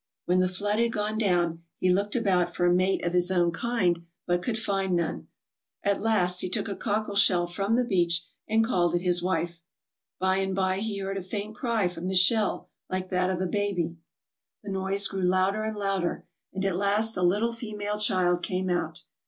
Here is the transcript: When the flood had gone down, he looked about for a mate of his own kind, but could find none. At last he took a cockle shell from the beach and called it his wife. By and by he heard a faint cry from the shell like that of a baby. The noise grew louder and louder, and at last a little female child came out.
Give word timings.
When 0.25 0.39
the 0.39 0.47
flood 0.49 0.79
had 0.79 0.91
gone 0.91 1.19
down, 1.19 1.61
he 1.77 1.93
looked 1.93 2.15
about 2.15 2.55
for 2.55 2.65
a 2.65 2.73
mate 2.73 3.05
of 3.05 3.13
his 3.13 3.29
own 3.29 3.51
kind, 3.51 3.99
but 4.25 4.41
could 4.41 4.57
find 4.57 4.95
none. 4.95 5.27
At 5.83 6.01
last 6.01 6.41
he 6.41 6.49
took 6.49 6.67
a 6.67 6.75
cockle 6.75 7.13
shell 7.13 7.45
from 7.45 7.75
the 7.75 7.85
beach 7.85 8.25
and 8.47 8.65
called 8.65 8.95
it 8.95 9.03
his 9.03 9.21
wife. 9.21 9.61
By 10.19 10.37
and 10.37 10.55
by 10.55 10.79
he 10.79 10.97
heard 10.97 11.17
a 11.19 11.21
faint 11.21 11.55
cry 11.55 11.87
from 11.87 12.07
the 12.07 12.15
shell 12.15 12.67
like 12.89 13.09
that 13.09 13.29
of 13.29 13.39
a 13.41 13.45
baby. 13.45 13.97
The 14.63 14.71
noise 14.71 15.07
grew 15.07 15.21
louder 15.21 15.63
and 15.65 15.77
louder, 15.77 16.25
and 16.51 16.65
at 16.65 16.77
last 16.77 17.15
a 17.15 17.21
little 17.21 17.53
female 17.53 17.99
child 17.99 18.41
came 18.41 18.71
out. 18.71 19.03